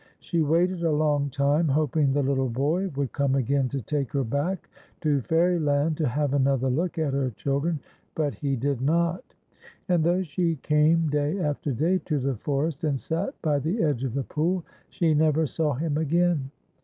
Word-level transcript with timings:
She 0.19 0.41
waited 0.41 0.81
a 0.83 0.91
long 0.91 1.29
time, 1.29 1.67
hoping 1.67 2.11
the 2.11 2.23
little 2.23 2.49
boy 2.49 2.87
would 2.95 3.11
come 3.11 3.35
again 3.35 3.69
to 3.69 3.81
take 3.83 4.13
her 4.13 4.23
back 4.23 4.67
to 5.01 5.21
Fairyland 5.21 5.95
to 5.97 6.07
have 6.07 6.33
another 6.33 6.71
look 6.71 6.97
at 6.97 7.13
her 7.13 7.29
chil 7.29 7.59
dren; 7.59 7.79
but 8.15 8.33
he 8.33 8.55
did 8.55 8.81
not; 8.81 9.23
and 9.87 10.03
though 10.03 10.23
she 10.23 10.55
came 10.63 11.07
day 11.09 11.37
after 11.39 11.71
day 11.71 11.99
to 12.05 12.17
the 12.17 12.33
forest, 12.37 12.83
and 12.83 12.99
sat 12.99 13.39
by 13.43 13.59
the 13.59 13.83
edge 13.83 14.03
of 14.03 14.15
the 14.15 14.23
pool, 14.23 14.63
she 14.89 15.13
never 15.13 15.45
saw 15.45 15.75
him 15.75 15.95
again. 15.99 16.49